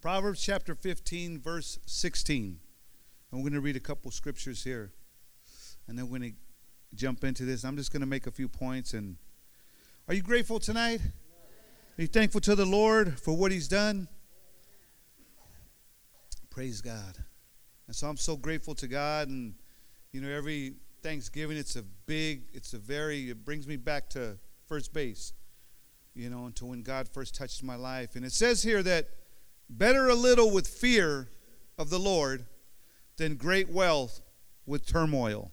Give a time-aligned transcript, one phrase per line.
[0.00, 2.60] Proverbs chapter 15, verse 16.
[3.32, 4.92] And we're going to read a couple scriptures here.
[5.88, 7.64] And then we're going to jump into this.
[7.64, 8.94] I'm just going to make a few points.
[8.94, 9.16] And
[10.06, 11.00] are you grateful tonight?
[11.98, 14.06] Are you thankful to the Lord for what He's done?
[16.48, 17.18] Praise God.
[17.88, 19.26] And so I'm so grateful to God.
[19.26, 19.52] And,
[20.12, 24.38] you know, every Thanksgiving, it's a big, it's a very, it brings me back to
[24.68, 25.32] first base,
[26.14, 28.14] you know, until when God first touched my life.
[28.14, 29.08] And it says here that
[29.68, 31.28] better a little with fear
[31.76, 32.44] of the Lord
[33.16, 34.20] than great wealth
[34.66, 35.50] with turmoil.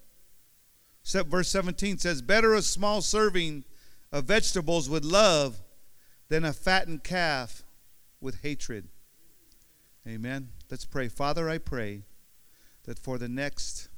[1.05, 3.63] Verse 17 says, Better a small serving
[4.11, 5.61] of vegetables with love
[6.29, 7.63] than a fattened calf
[8.19, 8.87] with hatred.
[10.07, 10.49] Amen.
[10.69, 11.07] Let's pray.
[11.07, 12.03] Father, I pray
[12.85, 13.89] that for the next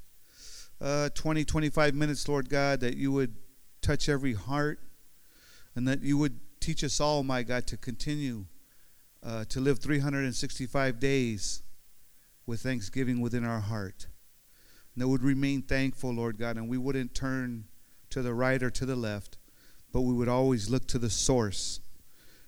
[0.82, 3.36] uh, 20, 25 minutes, Lord God, that you would
[3.82, 4.80] touch every heart
[5.76, 8.46] and that you would teach us all, my God, to continue
[9.28, 11.62] uh, to live 365 days
[12.46, 14.08] with thanksgiving within our heart.
[14.96, 17.66] And that would remain thankful, Lord God, and we wouldn't turn
[18.10, 19.38] to the right or to the left,
[19.92, 21.82] but we would always look to the source,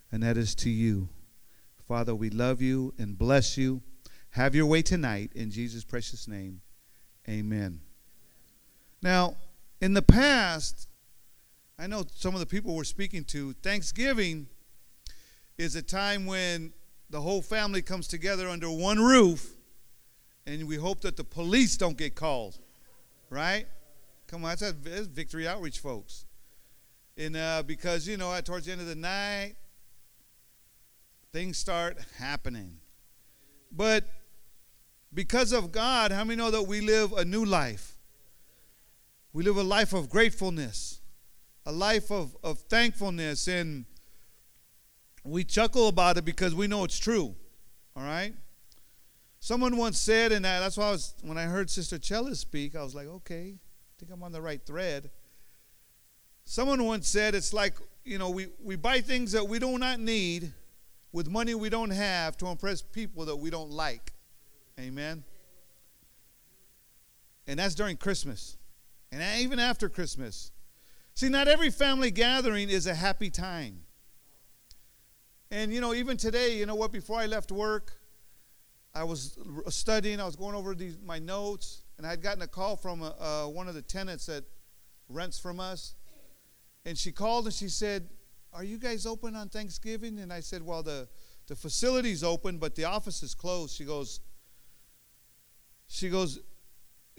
[0.09, 1.09] and that is to you.
[1.85, 3.81] Father, we love you and bless you.
[4.31, 6.61] Have your way tonight in Jesus' precious name.
[7.27, 7.81] Amen.
[9.01, 9.35] Now,
[9.81, 10.87] in the past,
[11.77, 14.47] I know some of the people we're speaking to, Thanksgiving
[15.59, 16.71] is a time when
[17.09, 19.57] the whole family comes together under one roof
[20.45, 22.57] and we hope that the police don't get called.
[23.29, 23.67] Right?
[24.27, 26.25] Come on, that's, that's Victory Outreach, folks.
[27.17, 29.55] And uh, because, you know, towards the end of the night,
[31.33, 32.77] things start happening.
[33.69, 34.05] But
[35.13, 37.97] because of God, how many know that we live a new life?
[39.33, 41.01] We live a life of gratefulness,
[41.65, 43.85] a life of, of thankfulness, and
[45.23, 47.35] we chuckle about it because we know it's true.
[47.95, 48.33] All right?
[49.39, 52.83] Someone once said, and that's why I was, when I heard Sister Chella speak, I
[52.83, 55.09] was like, okay, I think I'm on the right thread.
[56.43, 59.99] Someone once said, it's like, you know, we, we buy things that we do not
[59.99, 60.51] need
[61.11, 64.13] with money we don't have to impress people that we don't like.
[64.79, 65.23] Amen?
[67.47, 68.57] And that's during Christmas
[69.11, 70.51] and even after Christmas.
[71.15, 73.81] See, not every family gathering is a happy time.
[75.51, 77.93] And, you know, even today, you know what, before I left work,
[78.93, 79.37] I was
[79.69, 83.01] studying, I was going over these, my notes, and I had gotten a call from
[83.01, 84.43] a, uh, one of the tenants that
[85.09, 85.95] rents from us.
[86.85, 88.09] And she called and she said,
[88.53, 90.19] Are you guys open on Thanksgiving?
[90.19, 91.07] And I said, Well, the,
[91.47, 93.75] the facility's open, but the office is closed.
[93.75, 94.21] She goes,
[95.87, 96.39] She goes,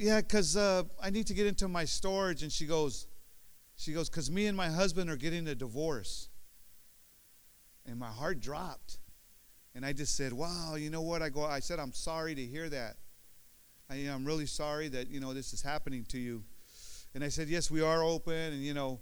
[0.01, 2.43] yeah, because uh, I need to get into my storage.
[2.43, 3.07] And she goes,
[3.77, 6.30] she goes, because me and my husband are getting a divorce.
[7.91, 8.99] And my heart dropped.
[9.75, 11.23] And I just said, wow, you know what?
[11.23, 12.97] I go, I said, I'm sorry to hear that.
[13.91, 16.45] I, am really sorry that, you know, this is happening to you.
[17.15, 18.33] And I said, yes, we are open.
[18.35, 19.01] And, you know,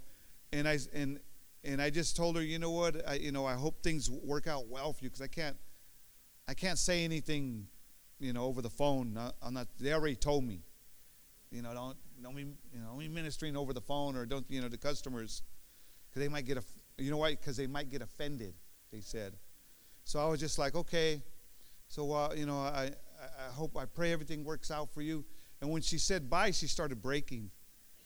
[0.52, 1.20] and I, and,
[1.64, 3.06] and I just told her, you know what?
[3.06, 5.56] I, you know, I hope things work out well for you because I can't,
[6.48, 7.66] I can't say anything,
[8.18, 9.18] you know, over the phone.
[9.42, 10.62] I'm not, they already told me.
[11.50, 14.60] You know, don't don't be you know be ministering over the phone or don't you
[14.60, 15.42] know to customers
[16.08, 16.62] because they might get a
[16.98, 18.52] you know why because they might get offended.
[18.92, 19.34] They said.
[20.04, 21.22] So I was just like, okay.
[21.88, 22.90] So uh, you know, I
[23.20, 25.24] I hope I pray everything works out for you.
[25.60, 27.50] And when she said bye, she started breaking.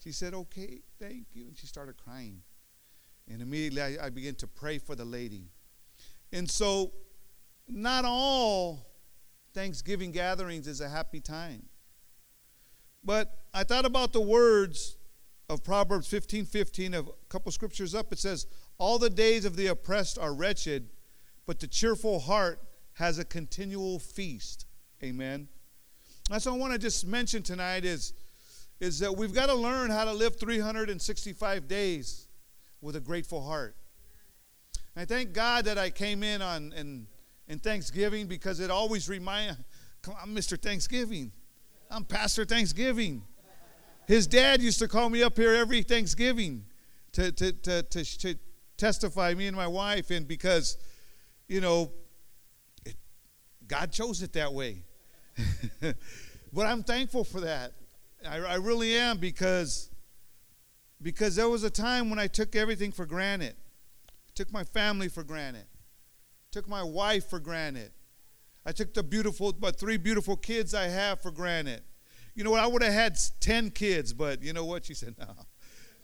[0.02, 2.42] She said, okay, thank you, and she started crying.
[3.30, 5.44] And immediately I, I began to pray for the lady.
[6.32, 6.92] And so,
[7.68, 8.84] not all
[9.54, 11.66] Thanksgiving gatherings is a happy time.
[13.04, 14.96] But I thought about the words
[15.48, 18.12] of Proverbs 15 15, of a couple scriptures up.
[18.12, 18.46] It says,
[18.82, 20.88] All the days of the oppressed are wretched,
[21.46, 22.58] but the cheerful heart
[22.94, 24.66] has a continual feast.
[25.04, 25.46] Amen.
[26.28, 28.12] That's what I want to just mention tonight is,
[28.80, 32.26] is that we've got to learn how to live 365 days
[32.80, 33.76] with a grateful heart.
[34.96, 37.06] And I thank God that I came in on in,
[37.46, 39.58] in Thanksgiving because it always reminds,
[40.08, 40.60] on, Mr.
[40.60, 41.30] Thanksgiving.
[41.88, 43.22] I'm Pastor Thanksgiving.
[44.08, 46.64] His dad used to call me up here every Thanksgiving
[47.12, 48.38] to, to, to, to
[48.82, 50.76] testify, me and my wife, and because,
[51.46, 51.92] you know,
[52.84, 52.96] it,
[53.68, 54.82] God chose it that way.
[56.52, 57.74] but I'm thankful for that.
[58.28, 59.88] I, I really am because,
[61.00, 63.54] because there was a time when I took everything for granted.
[64.34, 65.66] took my family for granted.
[66.50, 67.92] Took my wife for granted.
[68.66, 71.82] I took the beautiful, but three beautiful kids I have for granted.
[72.34, 72.60] You know what?
[72.60, 74.84] I would have had 10 kids, but you know what?
[74.84, 75.26] She said, no.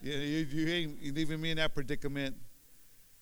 [0.01, 2.37] You, you, you ain't leaving me in that predicament.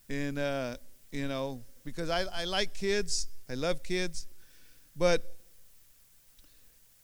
[0.09, 0.77] And, uh,
[1.11, 4.27] you know, because I, I like kids, I love kids,
[4.97, 5.37] But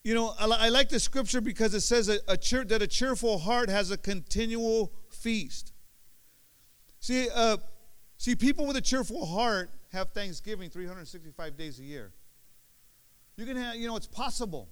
[0.04, 2.87] you know, I, I like the scripture because it says a, a cheer, that a
[2.87, 5.72] cheerful heart has a continual feast.
[6.99, 7.58] See, uh,
[8.16, 12.12] see, people with a cheerful heart have Thanksgiving 365 days a year.
[13.37, 14.69] You can have, you know, it's possible.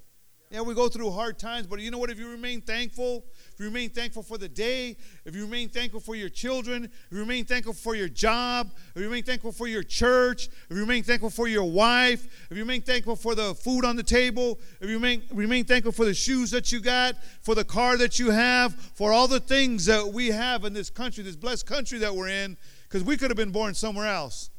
[0.53, 2.11] Yeah, we go through hard times, but you know what?
[2.11, 6.01] If you remain thankful, if you remain thankful for the day, if you remain thankful
[6.01, 9.69] for your children, if you remain thankful for your job, if you remain thankful for
[9.69, 13.55] your church, if you remain thankful for your wife, if you remain thankful for the
[13.55, 17.15] food on the table, if you remain, remain thankful for the shoes that you got,
[17.43, 20.91] for the car that you have, for all the things that we have in this
[20.91, 22.57] country, this blessed country that we're in,
[22.89, 24.51] because we could have been born somewhere else.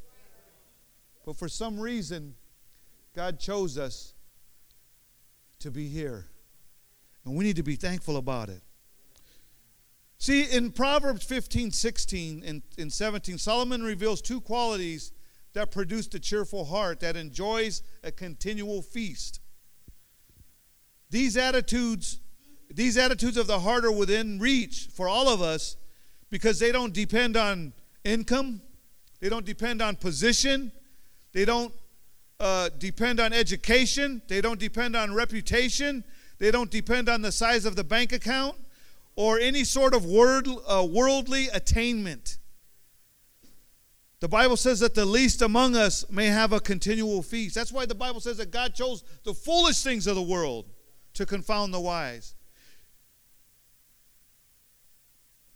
[1.26, 2.36] But for some reason,
[3.14, 4.14] God chose us
[5.62, 6.28] to be here.
[7.26, 8.62] And we need to be thankful about it.
[10.18, 15.14] See, in Proverbs 15, 16, and, and 17, Solomon reveals two qualities
[15.54, 19.40] that produce a cheerful heart that enjoys a continual feast.
[21.10, 22.20] These attitudes,
[22.70, 25.76] these attitudes of the heart are within reach for all of us
[26.30, 27.74] because they don't depend on
[28.04, 28.62] income,
[29.20, 30.72] they don't depend on position,
[31.34, 31.74] they don't
[32.42, 36.04] uh, depend on education, they don't depend on reputation,
[36.40, 38.56] they don't depend on the size of the bank account
[39.16, 42.40] or any sort of word, uh, worldly attainment.
[44.22, 47.54] The Bible says that the least among us may have a continual feast.
[47.54, 50.66] That's why the Bible says that God chose the foolish things of the world
[51.14, 52.34] to confound the wise.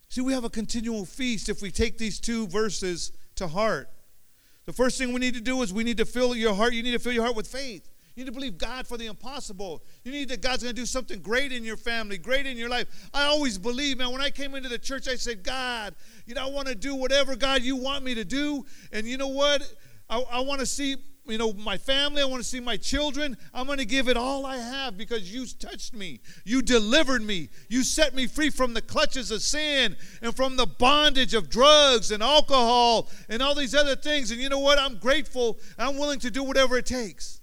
[0.09, 3.89] See, we have a continual feast if we take these two verses to heart.
[4.65, 6.73] The first thing we need to do is we need to fill your heart.
[6.73, 7.89] You need to fill your heart with faith.
[8.15, 9.83] You need to believe God for the impossible.
[10.03, 12.69] You need that God's going to do something great in your family, great in your
[12.69, 13.09] life.
[13.13, 15.95] I always believe, man, when I came into the church, I said, God,
[16.25, 18.65] you know, I want to do whatever, God, you want me to do.
[18.93, 19.61] And you know what?
[20.09, 20.95] I, I want to see
[21.27, 22.21] you know, my family.
[22.21, 23.37] I want to see my children.
[23.53, 26.19] I'm going to give it all I have because you touched me.
[26.43, 27.49] You delivered me.
[27.69, 32.11] You set me free from the clutches of sin and from the bondage of drugs
[32.11, 34.31] and alcohol and all these other things.
[34.31, 34.79] And you know what?
[34.79, 35.59] I'm grateful.
[35.77, 37.41] I'm willing to do whatever it takes.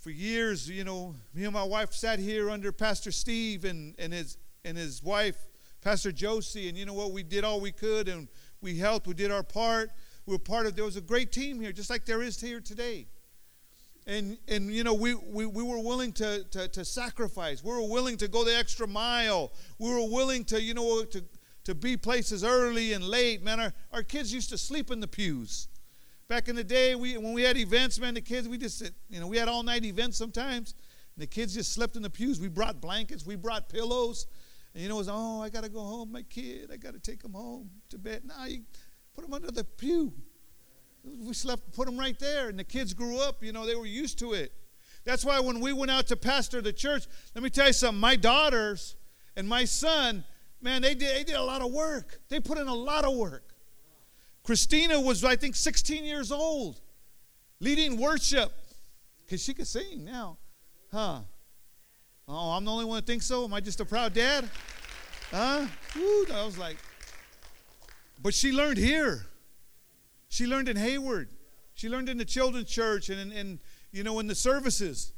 [0.00, 4.12] For years, you know, me and my wife sat here under Pastor Steve and, and
[4.14, 5.36] his and his wife,
[5.82, 7.12] Pastor Josie, and you know what?
[7.12, 8.28] We did all we could and
[8.62, 9.06] we helped.
[9.06, 9.90] We did our part
[10.30, 12.60] we were part of there was a great team here just like there is here
[12.60, 13.08] today.
[14.06, 17.64] And and you know we we, we were willing to, to to sacrifice.
[17.64, 19.52] We were willing to go the extra mile.
[19.80, 21.24] We were willing to you know to
[21.64, 23.42] to be places early and late.
[23.42, 25.66] Man our, our kids used to sleep in the pews.
[26.28, 29.18] Back in the day we when we had events man the kids we just you
[29.18, 30.74] know we had all night events sometimes.
[31.16, 32.40] And the kids just slept in the pews.
[32.40, 33.26] We brought blankets.
[33.26, 34.28] We brought pillows.
[34.74, 36.70] And you know it was oh i gotta go home my kid.
[36.72, 38.22] I gotta take him home to bed.
[38.24, 38.60] Now you
[39.20, 40.14] Put them under the pew.
[41.04, 42.48] We slept, put them right there.
[42.48, 44.50] And the kids grew up, you know, they were used to it.
[45.04, 48.00] That's why when we went out to pastor the church, let me tell you something,
[48.00, 48.96] my daughters
[49.36, 50.24] and my son,
[50.62, 52.20] man, they did, they did a lot of work.
[52.30, 53.44] They put in a lot of work.
[54.42, 56.80] Christina was, I think, 16 years old,
[57.60, 58.52] leading worship.
[59.26, 60.38] Because she could sing now.
[60.90, 61.20] Huh?
[62.26, 63.44] Oh, I'm the only one that thinks so?
[63.44, 64.48] Am I just a proud dad?
[65.30, 65.66] Huh?
[65.94, 66.78] Woo, I was like,
[68.22, 69.26] but she learned here.
[70.28, 71.30] She learned in Hayward.
[71.74, 75.12] She learned in the children's church and, in you know, in the services.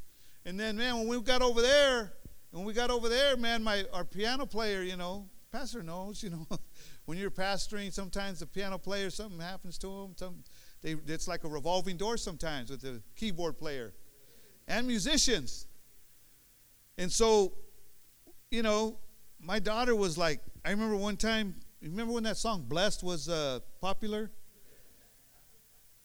[0.45, 2.13] And then, man, when we got over there,
[2.51, 6.31] when we got over there, man, my our piano player, you know, pastor knows, you
[6.31, 6.47] know,
[7.05, 10.13] when you're pastoring, sometimes the piano player, something happens to him.
[10.17, 10.45] Some,
[10.83, 13.93] they, it's like a revolving door sometimes with the keyboard player
[14.67, 15.67] and musicians.
[16.99, 17.53] And so,
[18.51, 18.99] you know,
[19.41, 23.59] my daughter was like, I remember one time Remember when that song "Blessed" was uh,
[23.81, 24.31] popular?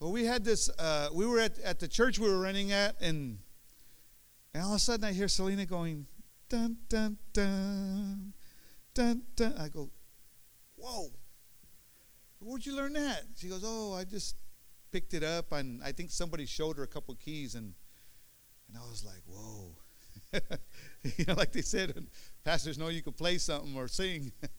[0.00, 0.68] Well, we had this.
[0.76, 3.38] Uh, we were at, at the church we were running at, and
[4.52, 6.06] and all of a sudden I hear Selena going,
[6.48, 8.32] dun dun dun
[8.92, 9.54] dun dun.
[9.56, 9.90] I go,
[10.76, 11.10] whoa.
[12.40, 13.22] Where'd you learn that?
[13.36, 14.36] She goes, oh, I just
[14.90, 17.74] picked it up, and I think somebody showed her a couple keys, and
[18.68, 19.76] and I was like, whoa.
[21.16, 22.06] you know, like they said,
[22.44, 24.32] pastors know you can play something or sing.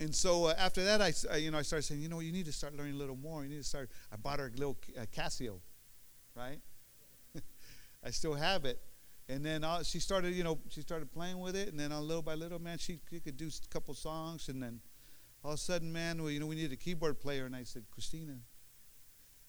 [0.00, 2.46] and so uh, after that, I, you know, I started saying, you know, you need
[2.46, 3.42] to start learning a little more.
[3.42, 3.90] You need to start.
[4.12, 5.58] I bought her a little uh, Casio,
[6.36, 6.60] right?
[8.04, 8.80] I still have it.
[9.28, 11.68] And then uh, she started, you know, she started playing with it.
[11.68, 14.48] And then uh, little by little, man, she, she could do a couple songs.
[14.48, 14.80] And then
[15.44, 17.44] all of a sudden, man, well, you know, we needed a keyboard player.
[17.44, 18.34] And I said, Christina.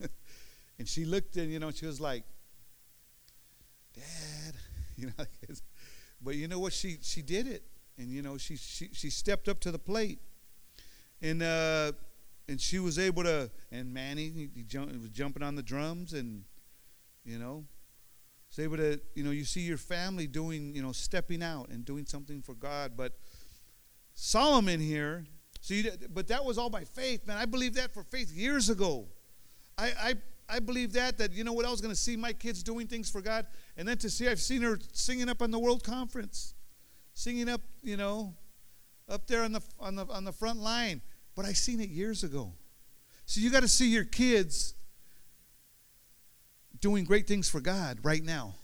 [0.00, 2.24] and she looked and, you know, she was like,
[3.94, 4.54] Dad,
[4.96, 5.24] you know,
[6.20, 6.72] but you know what?
[6.72, 7.64] She she did it,
[7.98, 10.20] and you know, she she she stepped up to the plate
[11.22, 11.92] and uh,
[12.48, 13.50] and she was able to.
[13.70, 16.44] And Manny, he, he jump, was jumping on the drums, and
[17.24, 17.64] you know.
[18.48, 21.84] It's able to, you know, you see your family doing, you know, stepping out and
[21.84, 22.96] doing something for God.
[22.96, 23.12] But
[24.14, 25.24] Solomon here,
[25.68, 27.36] you, but that was all by faith, man.
[27.36, 29.06] I believed that for faith years ago.
[29.78, 30.14] I, I,
[30.48, 32.88] I believe that, that, you know what, I was going to see my kids doing
[32.88, 33.46] things for God.
[33.76, 36.54] And then to see, I've seen her singing up on the World Conference,
[37.14, 38.34] singing up, you know,
[39.10, 41.02] up there on the, on the, on the front line.
[41.34, 42.52] But I seen it years ago.
[43.26, 44.74] So you got to see your kids
[46.80, 48.54] doing great things for God right now.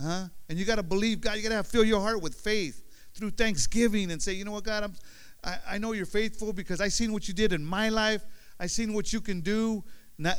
[0.00, 0.24] Huh?
[0.48, 1.36] And you got to believe God.
[1.36, 2.84] You got to fill your heart with faith
[3.14, 4.94] through thanksgiving and say, you know what, God, I'm,
[5.44, 8.22] I, I know you're faithful because I seen what you did in my life.
[8.60, 9.84] I seen what you can do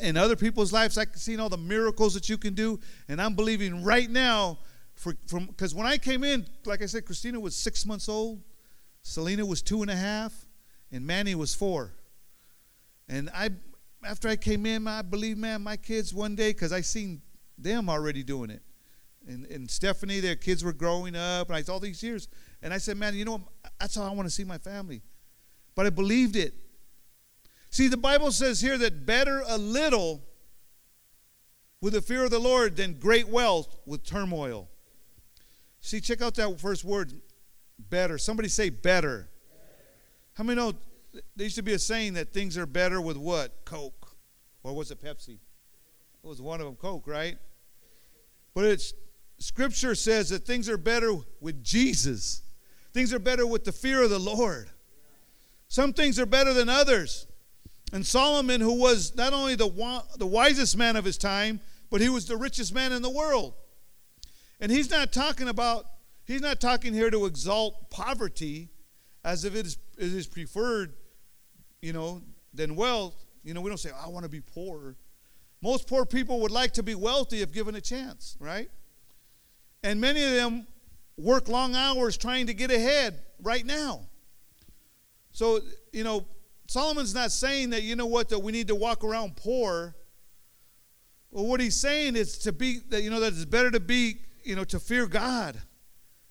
[0.02, 0.98] in other people's lives.
[0.98, 4.60] I seen all the miracles that you can do, and I'm believing right now
[4.96, 8.42] for from because when I came in, like I said, Christina was six months old,
[9.02, 10.34] Selena was two and a half,
[10.92, 11.94] and Manny was four.
[13.08, 13.50] And I
[14.04, 17.22] after I came in, I believe, man, my kids one day, because I seen
[17.58, 18.62] them already doing it.
[19.28, 22.30] And, and Stephanie, their kids were growing up, and I all these years.
[22.62, 23.42] And I said, man, you know, what?
[23.80, 25.02] that's how I want to see my family.
[25.76, 26.54] But I believed it.
[27.70, 30.24] See, the Bible says here that better a little
[31.82, 34.70] with the fear of the Lord than great wealth with turmoil.
[35.82, 37.14] See, check out that first word,
[37.90, 38.18] better.
[38.18, 39.30] Somebody say better.
[40.34, 40.74] How many know
[41.36, 43.66] there used to be a saying that things are better with what?
[43.66, 44.16] Coke.
[44.64, 45.40] Or was it Pepsi?
[46.24, 47.38] It was one of them, Coke, right?
[48.54, 48.94] But it's
[49.38, 52.44] scripture says that things are better with Jesus.
[52.94, 54.70] Things are better with the fear of the Lord.
[55.68, 57.28] Some things are better than others.
[57.94, 62.10] And Solomon, who was not only the, the wisest man of his time, but he
[62.10, 63.54] was the richest man in the world.
[64.60, 65.86] And he's not talking about,
[66.30, 68.70] he's not talking here to exalt poverty
[69.24, 70.94] as if it is, it is preferred,
[71.82, 72.22] you know,
[72.54, 73.16] than wealth.
[73.44, 74.96] You know, we don't say, I want to be poor.
[75.62, 78.70] Most poor people would like to be wealthy if given a chance, right?
[79.84, 80.68] And many of them
[81.18, 84.02] work long hours trying to get ahead right now.
[85.32, 86.26] So, you know,
[86.68, 89.96] Solomon's not saying that, you know what, that we need to walk around poor.
[91.32, 94.18] Well, what he's saying is to be, that, you know, that it's better to be,
[94.44, 95.60] you know, to fear God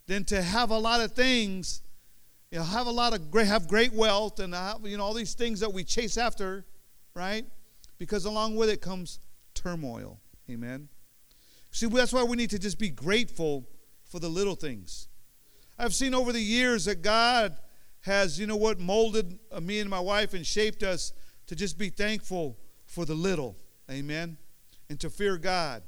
[0.09, 1.83] than to have a lot of things
[2.51, 5.15] you know, have a lot of great, have great wealth and have, you know all
[5.15, 6.65] these things that we chase after,
[7.15, 7.45] right?
[7.99, 9.21] Because along with it comes
[9.55, 10.19] turmoil.
[10.51, 10.89] Amen.
[11.71, 13.69] See, that's why we need to just be grateful
[14.05, 15.09] for the little things.
[15.79, 17.59] I've seen over the years that God
[18.01, 21.13] has, you know what, molded me and my wife and shaped us
[21.47, 23.57] to just be thankful for the little.
[23.91, 24.39] Amen.
[24.89, 25.83] And to fear God.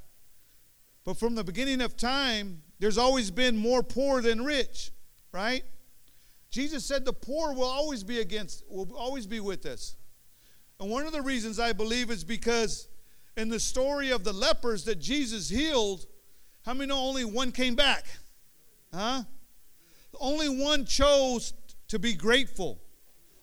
[1.04, 4.90] But from the beginning of time, there's always been more poor than rich,
[5.32, 5.62] right?
[6.50, 9.96] Jesus said the poor will always be against, will always be with us.
[10.80, 12.88] And one of the reasons I believe is because
[13.36, 16.06] in the story of the lepers that Jesus healed,
[16.64, 18.06] how many know only one came back?
[18.92, 19.22] Huh?
[20.18, 21.52] Only one chose
[21.88, 22.80] to be grateful.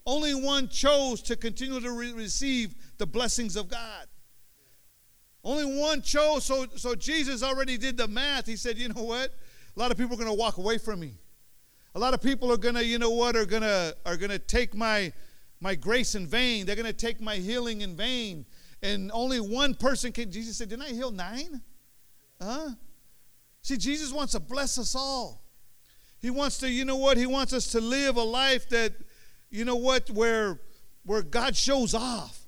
[0.05, 4.07] Only one chose to continue to re- receive the blessings of God.
[5.43, 6.45] Only one chose.
[6.45, 8.45] So, so Jesus already did the math.
[8.45, 9.31] He said, you know what?
[9.75, 11.15] A lot of people are going to walk away from me.
[11.97, 15.11] A lot of people are gonna, you know what, are gonna are gonna take my
[15.59, 16.67] my grace in vain.
[16.67, 18.45] They're gonna take my healing in vain.
[18.83, 20.31] And only one person can.
[20.31, 21.63] Jesus said, "Didn't I heal nine?
[22.39, 22.69] Huh?
[23.63, 25.41] See, Jesus wants to bless us all.
[26.19, 27.17] He wants to, you know what?
[27.17, 28.93] He wants us to live a life that,
[29.49, 30.59] you know what, where
[31.03, 32.45] where God shows off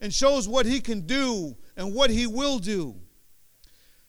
[0.00, 2.96] and shows what He can do and what He will do.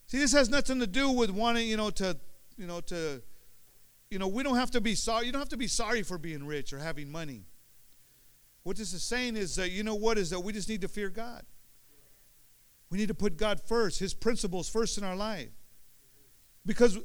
[0.08, 2.18] See, this has nothing to do with wanting, you know, to,
[2.58, 3.22] you know, to
[4.10, 5.28] you know, we don't have to be sorry.
[5.28, 7.44] You don't have to be sorry for being rich or having money.
[8.64, 10.88] What this is saying is that, you know what, is that we just need to
[10.88, 11.44] fear God.
[12.90, 15.52] We need to put God first, His principles first in our life.
[16.66, 16.98] Because,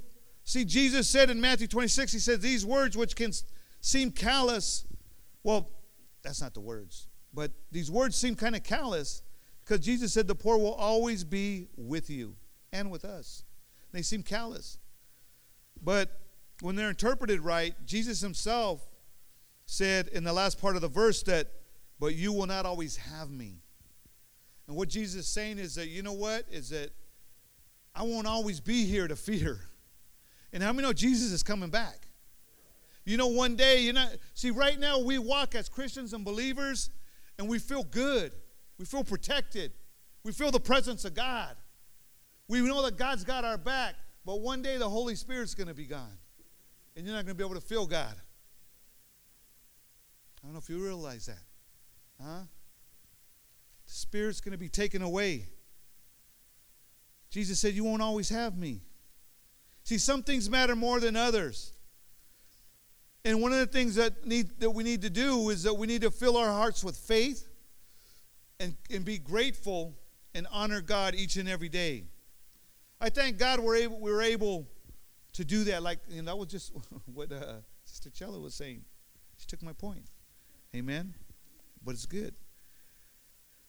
[0.44, 3.32] see, Jesus said in Matthew 26, He said, These words which can
[3.80, 4.86] seem callous,
[5.42, 5.70] well,
[6.22, 9.22] that's not the words, but these words seem kind of callous
[9.64, 12.36] because Jesus said, The poor will always be with you
[12.72, 13.44] and with us.
[13.92, 14.78] They seem callous.
[15.82, 16.20] But
[16.60, 18.86] when they're interpreted right, Jesus himself
[19.66, 21.48] said in the last part of the verse that,
[21.98, 23.62] but you will not always have me.
[24.66, 26.44] And what Jesus is saying is that, you know what?
[26.50, 26.90] Is that
[27.94, 29.60] I won't always be here to fear.
[30.52, 32.08] And how many know Jesus is coming back?
[33.04, 36.90] You know, one day, you know, see, right now we walk as Christians and believers
[37.38, 38.32] and we feel good.
[38.78, 39.72] We feel protected.
[40.24, 41.56] We feel the presence of God.
[42.48, 45.74] We know that God's got our back, but one day the Holy Spirit's going to
[45.74, 46.18] be gone
[46.96, 48.14] and you're not going to be able to feel God.
[50.42, 51.42] I don't know if you realize that.
[52.22, 52.42] Huh?
[53.86, 55.46] The Spirit's going to be taken away.
[57.30, 58.82] Jesus said, You won't always have me.
[59.82, 61.72] See, some things matter more than others.
[63.24, 65.86] And one of the things that, need, that we need to do is that we
[65.86, 67.48] need to fill our hearts with faith
[68.64, 69.94] and, and be grateful
[70.34, 72.04] and honor God each and every day.
[73.00, 74.66] I thank God we're able, we were able
[75.34, 75.82] to do that.
[75.82, 76.72] Like, and that was just
[77.14, 78.82] what uh, Sister Chella was saying.
[79.36, 80.04] She took my point.
[80.74, 81.14] Amen.
[81.84, 82.34] But it's good.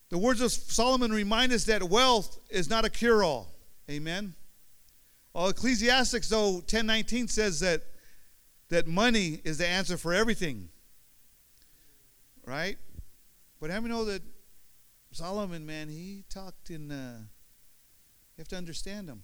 [0.09, 3.51] The words of Solomon remind us that wealth is not a cure all.
[3.89, 4.33] Amen.
[5.33, 7.81] Well, Ecclesiastics, though, 1019 says that,
[8.69, 10.69] that money is the answer for everything.
[12.45, 12.77] Right?
[13.59, 14.21] But how many know that
[15.15, 19.23] Solomon, man, he talked in, uh, you have to understand him.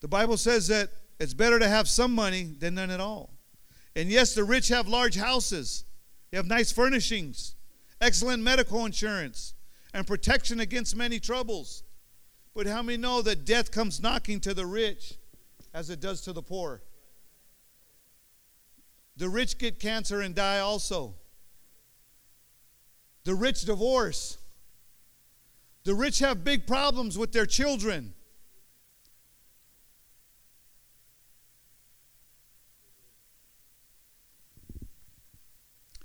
[0.00, 3.34] The Bible says that it's better to have some money than none at all.
[3.94, 5.84] And yes, the rich have large houses,
[6.32, 7.54] they have nice furnishings,
[8.00, 9.54] excellent medical insurance,
[9.94, 11.84] and protection against many troubles.
[12.52, 15.14] But how many know that death comes knocking to the rich
[15.72, 16.82] as it does to the poor?
[19.16, 21.14] The rich get cancer and die also.
[23.24, 24.38] The rich divorce.
[25.84, 28.14] The rich have big problems with their children.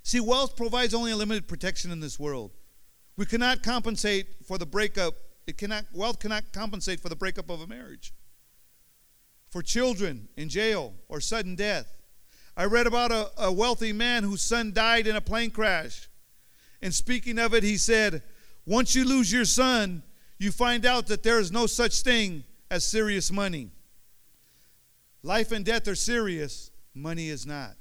[0.07, 2.51] See, wealth provides only a limited protection in this world.
[3.17, 5.15] We cannot compensate for the breakup.
[5.47, 8.13] It cannot, wealth cannot compensate for the breakup of a marriage,
[9.49, 11.93] for children in jail or sudden death.
[12.55, 16.07] I read about a, a wealthy man whose son died in a plane crash.
[16.81, 18.21] And speaking of it, he said,
[18.65, 20.03] Once you lose your son,
[20.37, 23.69] you find out that there is no such thing as serious money.
[25.23, 27.75] Life and death are serious, money is not.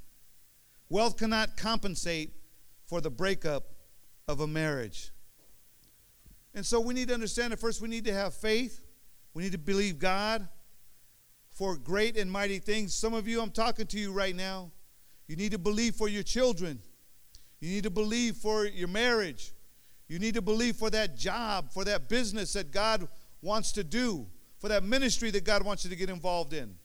[0.89, 2.33] Wealth cannot compensate
[2.87, 3.65] for the breakup
[4.29, 5.11] of a marriage.
[6.55, 8.83] And so we need to understand that first we need to have faith.
[9.35, 10.49] We need to believe God
[11.51, 12.95] for great and mighty things.
[12.95, 14.71] Some of you, I'm talking to you right now.
[15.27, 16.81] You need to believe for your children.
[17.61, 19.53] You need to believe for your marriage.
[20.09, 23.09] You need to believe for that job, for that business that God
[23.43, 24.27] wants to do,
[24.59, 26.77] for that ministry that God wants you to get involved in.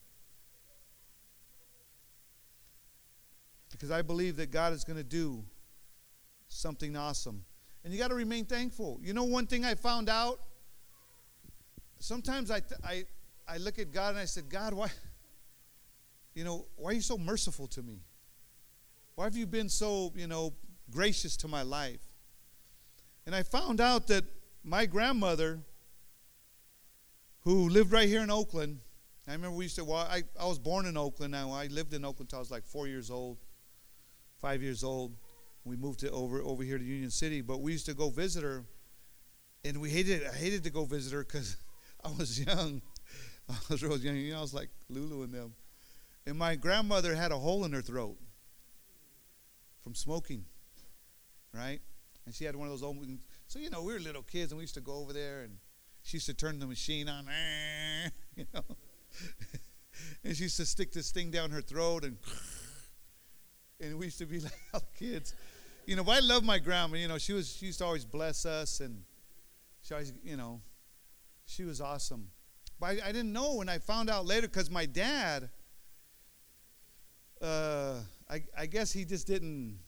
[3.81, 5.43] because I believe that God is going to do
[6.49, 7.43] something awesome.
[7.83, 8.99] And you got to remain thankful.
[9.01, 10.39] You know, one thing I found out?
[11.97, 13.05] Sometimes I, I,
[13.47, 14.89] I look at God and I said, God, why,
[16.35, 18.01] you know, why are you so merciful to me?
[19.21, 20.51] Why have you been so, you know,
[20.89, 22.01] gracious to my life?
[23.27, 24.23] And I found out that
[24.63, 25.59] my grandmother,
[27.41, 28.79] who lived right here in Oakland,
[29.27, 31.51] I remember we used to, well, I, I was born in Oakland now.
[31.51, 33.37] I lived in Oakland until I was like four years old
[34.39, 35.13] five years old.
[35.65, 38.41] We moved to over over here to Union City, but we used to go visit
[38.41, 38.65] her,
[39.63, 41.57] and we hated I hated to go visit her because
[42.03, 42.81] I was young.
[43.49, 44.15] I was real young.
[44.15, 45.53] You know, I was like Lulu and them.
[46.25, 48.17] And my grandmother had a hole in her throat
[49.83, 50.45] from smoking,
[51.53, 51.79] right?
[52.25, 52.97] And she had one of those old.
[53.47, 55.57] So you know, we were little kids, and we used to go over there, and
[56.03, 57.27] she used to turn the machine on,
[58.35, 58.63] you know,
[60.23, 62.17] and she used to stick this thing down her throat and
[63.79, 64.53] and we used to be like
[64.97, 65.33] kids.
[65.85, 66.95] You know, but I love my grandma.
[66.95, 69.03] You know, she was she used to always bless us, and
[69.81, 70.61] she always, you know,
[71.45, 72.29] she was awesome.
[72.79, 75.49] But I, I didn't know when I found out later because my dad,
[77.41, 77.95] uh,
[78.31, 79.79] I, I guess he just didn't.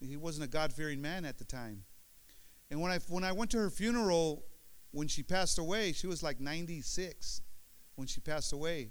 [0.00, 1.84] He wasn't a God fearing man at the time.
[2.70, 4.44] And when I when I went to her funeral,
[4.90, 7.40] when she passed away, she was like 96
[7.94, 8.90] when she passed away,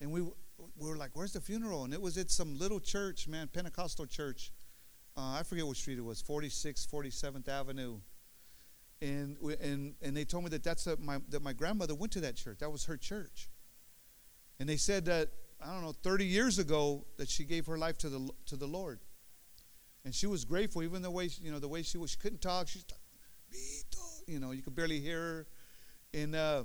[0.00, 3.28] and we we were like, "Where's the funeral?" And it was at some little church,
[3.28, 4.50] man, Pentecostal church.
[5.16, 8.00] Uh, I forget what street it was, 46th, 47th Avenue.
[9.00, 12.20] And and and they told me that that's a, my that my grandmother went to
[12.22, 12.58] that church.
[12.58, 13.50] That was her church.
[14.58, 15.28] And they said that
[15.66, 18.66] I don't know, 30 years ago that she gave her life to the to the
[18.66, 19.00] Lord.
[20.04, 22.10] And she was grateful, even the way you know the way she was.
[22.10, 22.68] She couldn't talk.
[22.68, 22.84] She's,
[24.28, 25.46] you know, you could barely hear her.
[26.14, 26.64] And uh,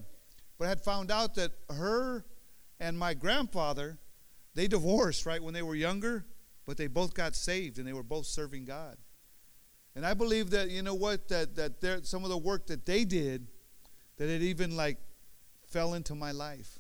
[0.60, 2.26] but I had found out that her
[2.80, 3.98] and my grandfather,
[4.54, 6.26] they divorced right when they were younger,
[6.66, 8.98] but they both got saved and they were both serving God.
[9.96, 13.06] And I believe that you know what that that some of the work that they
[13.06, 13.48] did,
[14.18, 15.00] that it even like
[15.66, 16.78] fell into my life.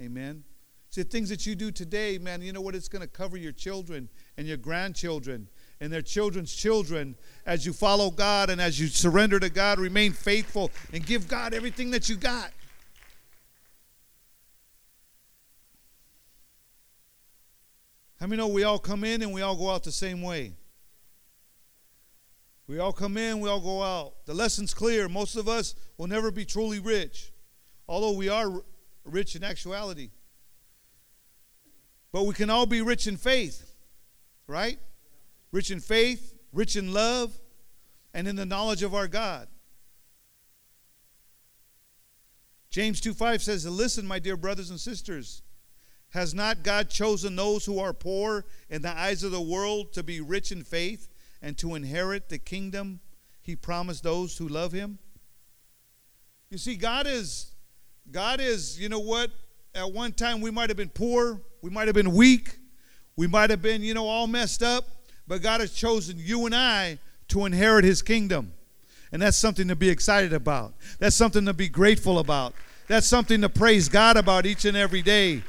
[0.00, 0.42] Amen.
[0.90, 2.74] See, the things that you do today, man, you know what?
[2.74, 5.48] It's going to cover your children and your grandchildren
[5.80, 7.14] and their children's children
[7.46, 11.54] as you follow God and as you surrender to God, remain faithful and give God
[11.54, 12.50] everything that you got.
[18.18, 20.54] How many know we all come in and we all go out the same way?
[22.66, 24.26] We all come in, we all go out.
[24.26, 25.08] The lesson's clear.
[25.08, 27.32] Most of us will never be truly rich.
[27.88, 28.62] although we are
[29.04, 30.10] rich in actuality.
[32.12, 33.74] But we can all be rich in faith,
[34.46, 34.78] right?
[35.52, 37.38] Rich in faith, rich in love,
[38.12, 39.48] and in the knowledge of our God.
[42.70, 45.42] James 2 5 says, Listen, my dear brothers and sisters,
[46.10, 50.02] has not God chosen those who are poor in the eyes of the world to
[50.02, 51.08] be rich in faith
[51.40, 53.00] and to inherit the kingdom
[53.42, 54.98] he promised those who love him?
[56.50, 57.52] You see, God is,
[58.10, 59.30] God is, you know what?
[59.72, 62.58] At one time we might have been poor, we might have been weak,
[63.16, 64.84] we might have been, you know, all messed up,
[65.26, 68.52] but God has chosen you and I to inherit his kingdom.
[69.12, 70.74] And that's something to be excited about.
[70.98, 72.54] That's something to be grateful about.
[72.86, 75.42] That's something to praise God about each and every day.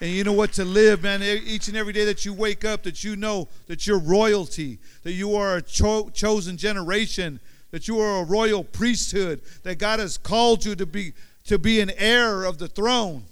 [0.00, 0.52] And you know what?
[0.54, 3.86] To live, man, each and every day that you wake up, that you know that
[3.86, 9.40] you're royalty, that you are a cho- chosen generation, that you are a royal priesthood,
[9.62, 11.12] that God has called you to be
[11.46, 13.24] to be an heir of the throne.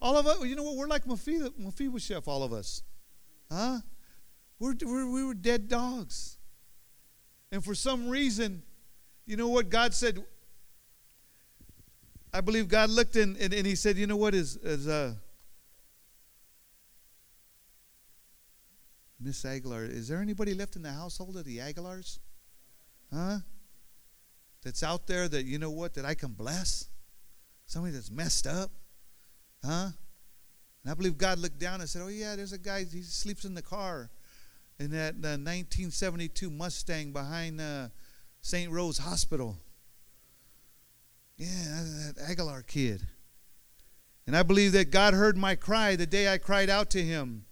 [0.00, 0.76] All of us, you know what?
[0.76, 2.82] We're like Mephibosheth, all of us.
[3.50, 3.78] Huh?
[4.58, 6.38] We're, we're, we were dead dogs.
[7.52, 8.62] And for some reason,
[9.26, 10.24] you know what God said?
[12.32, 15.14] I believe God looked in and, and he said, you know what is, is uh,
[19.20, 22.20] Miss Aguilar, is there anybody left in the household of the Aguilars?
[23.12, 23.38] Huh?
[24.62, 26.88] That's out there that, you know what, that I can bless?
[27.66, 28.70] Somebody that's messed up?
[29.64, 29.88] Huh?
[30.82, 33.44] And I believe God looked down and said, Oh, yeah, there's a guy, he sleeps
[33.44, 34.10] in the car
[34.78, 37.88] in that uh, 1972 Mustang behind uh,
[38.40, 38.72] St.
[38.72, 39.56] Rose Hospital.
[41.36, 43.02] Yeah, that Aguilar kid.
[44.26, 47.44] And I believe that God heard my cry the day I cried out to him.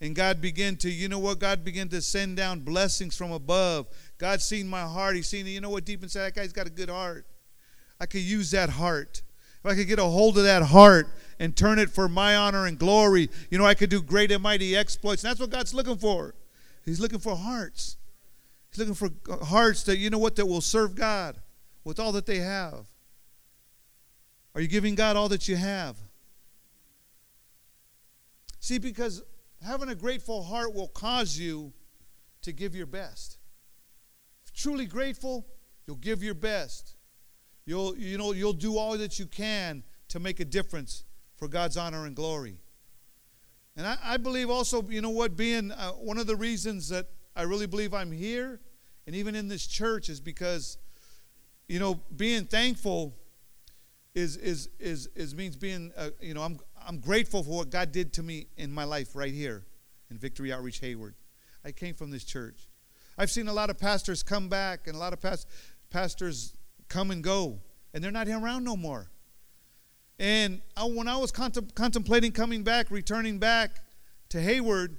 [0.00, 1.38] And God began to, you know what?
[1.38, 3.86] God began to send down blessings from above.
[4.18, 5.16] God seen my heart.
[5.16, 5.84] He seen, you know what?
[5.84, 7.26] Deep inside, that guy's got a good heart.
[7.98, 9.22] I could use that heart.
[9.66, 11.08] If I could get a hold of that heart
[11.40, 14.40] and turn it for my honor and glory, you know, I could do great and
[14.40, 15.24] mighty exploits.
[15.24, 16.36] And that's what God's looking for.
[16.84, 17.96] He's looking for hearts.
[18.70, 21.40] He's looking for uh, hearts that, you know what, that will serve God
[21.82, 22.86] with all that they have.
[24.54, 25.96] Are you giving God all that you have?
[28.60, 29.24] See, because
[29.64, 31.72] having a grateful heart will cause you
[32.42, 33.38] to give your best.
[34.44, 35.44] If truly grateful,
[35.88, 36.95] you'll give your best.
[37.66, 41.04] You'll, you know, you'll do all that you can to make a difference
[41.36, 42.60] for God's honor and glory.
[43.76, 47.08] And I, I believe also, you know what, being uh, one of the reasons that
[47.34, 48.60] I really believe I'm here
[49.06, 50.78] and even in this church is because,
[51.68, 53.14] you know, being thankful
[54.14, 57.92] is is is is means being, uh, you know, I'm I'm grateful for what God
[57.92, 59.64] did to me in my life right here
[60.10, 61.14] in Victory Outreach Hayward.
[61.64, 62.68] I came from this church.
[63.18, 65.48] I've seen a lot of pastors come back and a lot of past,
[65.90, 66.55] pastors
[66.88, 67.60] come and go,
[67.92, 69.10] and they're not around no more.
[70.18, 73.80] And I, when I was contem- contemplating coming back, returning back
[74.30, 74.96] to Hayward,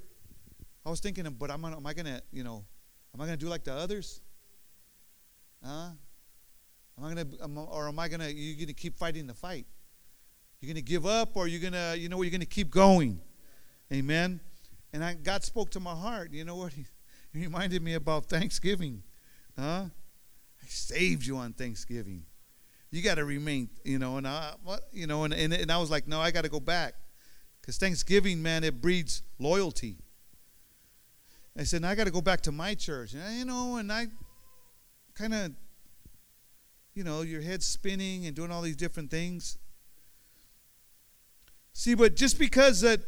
[0.86, 2.64] I was thinking, but am I, am I gonna, you know,
[3.14, 4.20] am I gonna do like the others?
[5.64, 5.90] Huh?
[6.98, 8.28] Am I gonna, or am I gonna?
[8.28, 9.66] You gonna keep fighting the fight?
[10.60, 13.20] You're gonna give up, or you're gonna, you know, you're gonna keep going?
[13.92, 14.40] Amen.
[14.92, 16.32] And I, God spoke to my heart.
[16.32, 16.72] You know what?
[16.72, 16.84] He,
[17.32, 19.02] he reminded me about Thanksgiving.
[19.58, 19.86] Huh?
[20.68, 22.24] I saved you on Thanksgiving
[22.90, 25.78] you got to remain, you know, and I, what, you know, and, and, and I
[25.78, 26.94] was like, no, I got to go back.
[27.60, 29.96] Because Thanksgiving, man, it breeds loyalty.
[31.56, 33.12] I said, I got to go back to my church.
[33.12, 34.06] And, you know, and I
[35.14, 35.52] kind of,
[36.94, 39.58] you know, your head spinning and doing all these different things.
[41.74, 43.00] See, but just because that,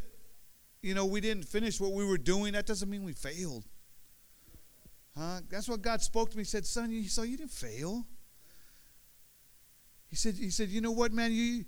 [0.82, 3.64] you know, we didn't finish what we were doing, that doesn't mean we failed.
[5.16, 5.40] Huh?
[5.48, 6.42] That's what God spoke to me.
[6.42, 8.06] He said, son, you, so you didn't fail.
[10.08, 11.64] He said, he said, you know what, man, you,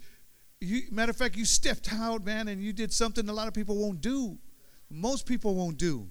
[0.60, 3.54] you matter of fact, you stepped out, man, and you did something a lot of
[3.54, 4.38] people won't do.
[4.90, 6.08] Most people won't do.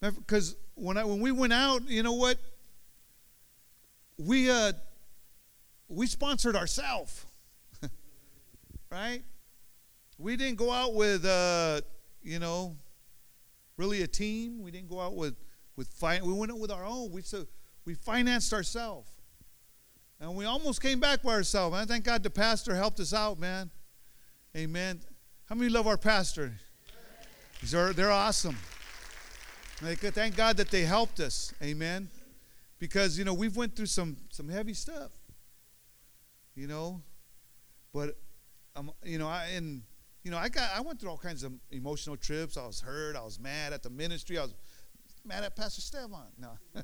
[0.00, 2.38] Because when I when we went out, you know what?
[4.18, 4.72] We uh
[5.88, 7.26] we sponsored ourselves.
[8.90, 9.22] right?
[10.18, 11.82] We didn't go out with uh,
[12.22, 12.76] you know,
[13.76, 14.62] really a team.
[14.62, 15.34] We didn't go out with
[15.80, 17.10] with we went with our own.
[17.10, 17.46] We so
[17.86, 19.10] we financed ourselves.
[20.20, 21.86] And we almost came back by ourselves, man.
[21.86, 23.70] Thank God the pastor helped us out, man.
[24.54, 25.00] Amen.
[25.46, 26.52] How many love our pastor?
[27.62, 28.58] They're, they're awesome.
[29.76, 31.54] Thank God that they helped us.
[31.62, 32.10] Amen.
[32.78, 35.10] Because, you know, we've went through some, some heavy stuff.
[36.54, 37.00] You know.
[37.94, 38.18] But,
[38.76, 39.80] um, you know, I, and,
[40.22, 42.58] you know, I got, I went through all kinds of emotional trips.
[42.58, 43.16] I was hurt.
[43.16, 44.36] I was mad at the ministry.
[44.36, 44.54] I was
[45.24, 46.26] mad at Pastor Stefan.
[46.38, 46.58] No.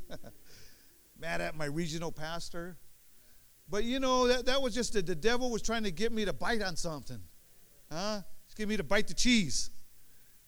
[1.18, 2.76] mad at my regional pastor.
[3.68, 6.24] But you know, that, that was just the, the devil was trying to get me
[6.24, 7.20] to bite on something.
[7.90, 8.20] Huh?
[8.46, 9.70] Just get me to bite the cheese.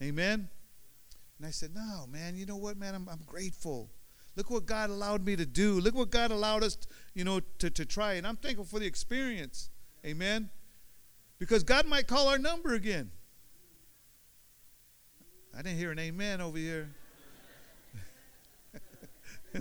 [0.01, 0.49] Amen.
[1.37, 2.95] And I said, No, man, you know what, man?
[2.95, 3.89] I'm, I'm grateful.
[4.35, 5.79] Look what God allowed me to do.
[5.81, 6.77] Look what God allowed us,
[7.13, 8.13] you know, to, to try.
[8.13, 9.69] And I'm thankful for the experience.
[10.05, 10.49] Amen.
[11.39, 13.11] Because God might call our number again.
[15.57, 16.89] I didn't hear an amen over here.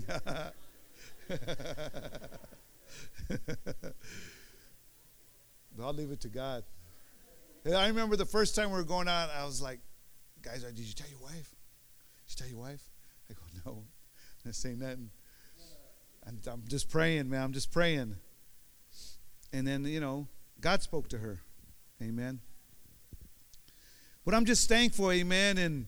[5.80, 6.64] I'll leave it to God.
[7.66, 9.80] I remember the first time we were going out, I was like,
[10.42, 11.54] guys, did you tell your wife?
[12.26, 12.82] Did you tell your wife?
[13.30, 13.72] I go, no.
[13.72, 13.84] I'm
[14.46, 15.10] not saying nothing.
[16.24, 17.42] And I'm just praying, man.
[17.42, 18.16] I'm just praying.
[19.52, 20.28] And then, you know,
[20.60, 21.40] God spoke to her.
[22.02, 22.40] Amen.
[24.24, 25.56] But I'm just thankful, amen.
[25.58, 25.86] And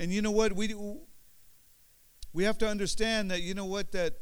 [0.00, 0.54] and you know what?
[0.54, 0.74] We
[2.34, 4.14] we have to understand that, you know what, that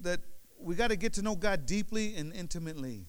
[0.00, 0.18] that
[0.58, 3.06] we got to get to know God deeply and intimately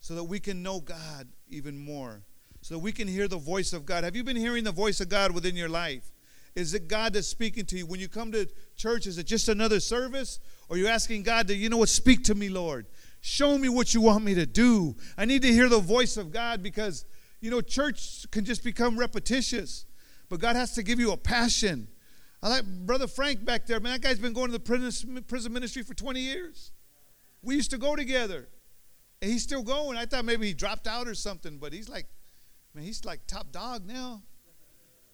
[0.00, 2.22] so that we can know God even more,
[2.62, 4.02] so that we can hear the voice of God.
[4.02, 6.10] Have you been hearing the voice of God within your life?
[6.56, 7.86] Is it God that's speaking to you?
[7.86, 10.40] When you come to church, is it just another service?
[10.68, 12.86] Or you're you asking God to, you know what, speak to me, Lord?
[13.20, 14.96] Show me what you want me to do.
[15.18, 17.04] I need to hear the voice of God because,
[17.40, 19.84] you know, church can just become repetitious.
[20.28, 21.88] But God has to give you a passion.
[22.46, 23.80] I like Brother Frank back there.
[23.80, 26.70] Man, that guy's been going to the prison, prison ministry for 20 years.
[27.42, 28.46] We used to go together.
[29.20, 29.98] And he's still going.
[29.98, 32.06] I thought maybe he dropped out or something, but he's like,
[32.72, 34.22] man, he's like top dog now.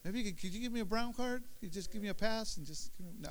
[0.05, 1.43] Maybe you could, could you give me a brown card?
[1.63, 3.31] You just give me a pass and just give me, no.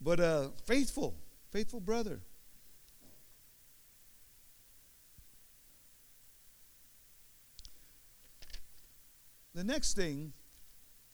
[0.00, 1.18] but uh, faithful,
[1.50, 2.22] faithful brother.
[9.54, 10.32] The next thing,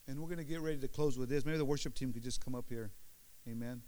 [0.07, 1.45] and we're going to get ready to close with this.
[1.45, 2.91] Maybe the worship team could just come up here.
[3.49, 3.83] Amen.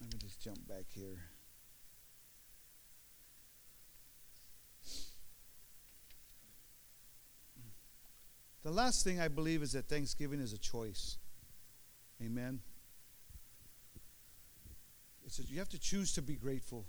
[0.00, 1.18] Let me just jump back here.
[8.62, 11.18] The last thing I believe is that Thanksgiving is a choice.
[12.22, 12.60] Amen.
[15.26, 16.86] It's a, you have to choose to be grateful.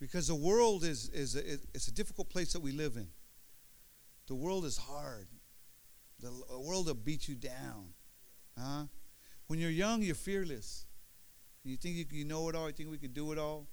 [0.00, 3.08] Because the world is, is a, it's a difficult place that we live in.
[4.26, 5.28] The world is hard.
[6.20, 7.92] The world will beat you down.
[8.58, 8.84] Huh?
[9.46, 10.86] When you're young, you're fearless.
[11.64, 12.66] You think you, you know it all.
[12.66, 13.66] You think we can do it all.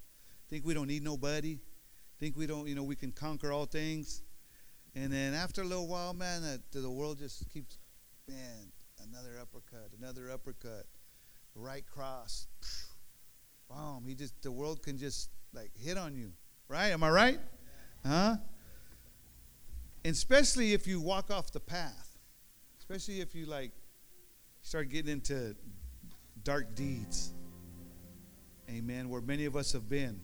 [0.50, 1.60] Think we don't need nobody.
[2.20, 4.22] Think we don't, you know, we can conquer all things.
[4.96, 7.78] And then after a little while, man, the, the world just keeps,
[8.28, 8.72] man,
[9.10, 10.86] another uppercut, another uppercut,
[11.56, 12.48] right cross.
[13.70, 14.04] Boom.
[14.06, 16.32] He just, the world can just like hit on you.
[16.68, 16.90] Right?
[16.90, 17.40] Am I right?
[18.06, 18.38] Huh?
[20.04, 22.18] And especially if you walk off the path.
[22.80, 23.72] Especially if you like
[24.62, 25.56] start getting into
[26.44, 27.34] dark deeds.
[28.70, 29.10] Amen.
[29.10, 30.20] Where many of us have been.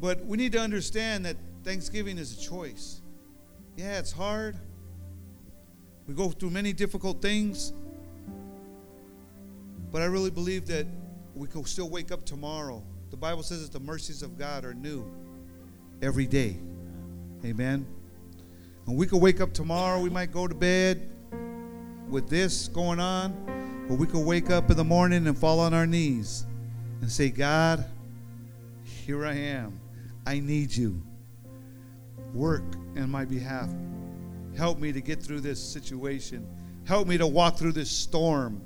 [0.00, 3.00] But we need to understand that Thanksgiving is a choice.
[3.76, 4.56] Yeah, it's hard.
[6.06, 7.72] We go through many difficult things.
[9.90, 10.86] But I really believe that
[11.34, 12.82] we can still wake up tomorrow.
[13.10, 15.10] The Bible says that the mercies of God are new
[16.02, 16.56] every day.
[17.44, 17.86] Amen.
[18.86, 21.08] And we could wake up tomorrow, we might go to bed
[22.08, 23.34] with this going on.
[23.88, 26.46] But we could wake up in the morning and fall on our knees
[27.02, 27.84] and say, God,
[28.82, 29.78] here I am.
[30.26, 31.02] I need you.
[32.32, 32.64] Work
[32.96, 33.68] in my behalf.
[34.56, 36.46] Help me to get through this situation.
[36.86, 38.62] Help me to walk through this storm.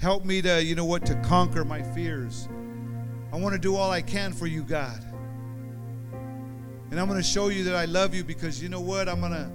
[0.00, 2.48] Help me to, you know what, to conquer my fears.
[3.36, 5.04] I want to do all I can for you, God.
[6.90, 9.08] And I'm going to show you that I love you because you know what?
[9.08, 9.50] I'm going to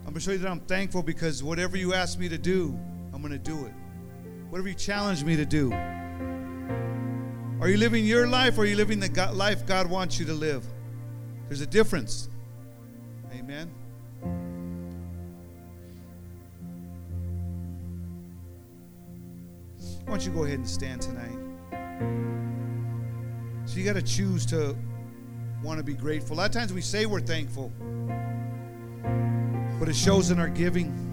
[0.00, 2.78] I'm going to show you that I'm thankful because whatever you ask me to do,
[3.12, 3.72] I'm going to do it
[4.52, 5.72] whatever you challenge me to do.
[7.62, 10.26] Are you living your life or are you living the God, life God wants you
[10.26, 10.62] to live?
[11.48, 12.28] There's a difference.
[13.32, 13.70] Amen.
[20.04, 22.41] Why don't you go ahead and stand tonight?
[23.64, 24.76] So you got to choose to
[25.62, 26.36] want to be grateful.
[26.36, 27.72] A lot of times we say we're thankful,
[29.78, 31.12] but it shows in our giving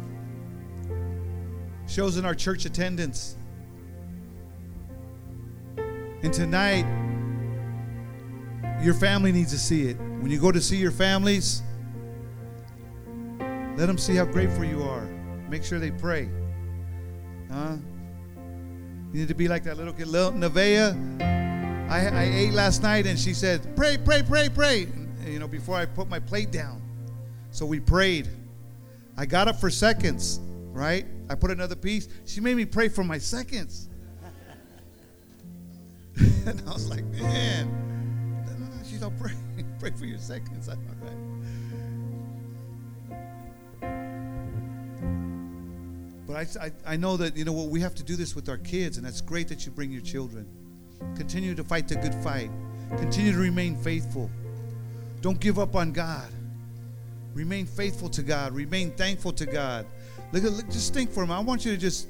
[1.89, 3.35] shows in our church attendance.
[6.21, 6.85] And tonight,
[8.83, 9.97] your family needs to see it.
[9.97, 11.63] When you go to see your families,
[13.75, 15.05] let them see how grateful you are.
[15.49, 16.29] Make sure they pray.
[17.51, 17.77] Huh?
[19.12, 21.38] You need to be like that little kid, little Nevaeh.
[21.89, 22.38] I, I mm-hmm.
[22.38, 24.84] ate last night and she said, Pray, pray, pray, pray.
[24.84, 26.82] And, you know, before I put my plate down.
[27.52, 28.30] So we prayed.
[29.17, 30.39] I got up for seconds
[30.80, 31.06] right?
[31.30, 32.08] I put another piece.
[32.25, 33.89] She made me pray for my seconds.
[36.45, 37.69] and I was like, man,
[38.89, 39.34] she's all pray,
[39.80, 40.69] pray for your seconds.
[40.69, 41.15] I thought, right.
[46.25, 48.47] But I, I, I know that, you know what, we have to do this with
[48.49, 50.47] our kids, and that's great that you bring your children.
[51.15, 52.49] Continue to fight the good fight.
[52.97, 54.29] Continue to remain faithful.
[55.21, 56.31] Don't give up on God.
[57.33, 58.53] Remain faithful to God.
[58.53, 59.85] Remain thankful to God.
[60.31, 61.45] Look, look just think for a moment.
[61.45, 62.07] I want you to just,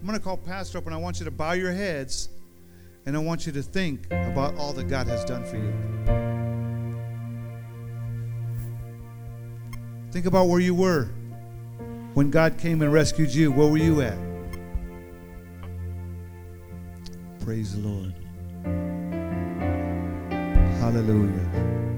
[0.00, 2.28] I'm going to call Pastor up and I want you to bow your heads
[3.06, 5.72] and I want you to think about all that God has done for you.
[10.10, 11.04] Think about where you were
[12.14, 13.52] when God came and rescued you.
[13.52, 14.18] Where were you at?
[17.48, 18.12] Praise the Lord.
[20.80, 21.97] Hallelujah.